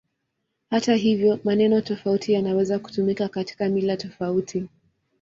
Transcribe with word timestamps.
Hata 0.69 0.95
hivyo, 0.95 1.39
maneno 1.43 1.81
tofauti 1.81 2.33
yanaweza 2.33 2.79
kutumika 2.79 3.27
katika 3.29 3.69
mila 3.69 3.97
tofauti. 3.97 4.67